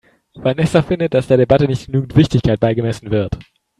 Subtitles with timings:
[0.35, 3.37] Vanessa findet, dass der Debatte nicht genügend Wichtigkeit beigemessen wird.